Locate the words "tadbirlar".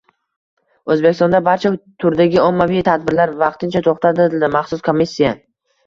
2.91-3.37